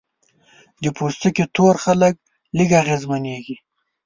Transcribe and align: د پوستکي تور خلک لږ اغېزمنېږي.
د 0.83 0.85
پوستکي 0.97 1.45
تور 1.55 1.75
خلک 1.83 2.15
لږ 2.57 2.69
اغېزمنېږي. 2.81 3.55